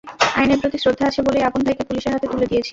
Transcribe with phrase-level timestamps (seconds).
[0.35, 2.69] আইনের প্রতি শ্রদ্ধা আছে বলেই আপন ভাইকে পুলিশের হাতে তুলে দিয়েছি।